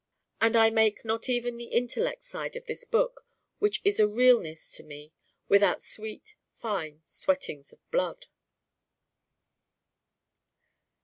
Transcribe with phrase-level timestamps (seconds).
[0.41, 3.23] And I make not even the intellect side of this book,
[3.59, 5.13] which is a Realness to me,
[5.47, 8.25] without sweet fine sweatings of blood.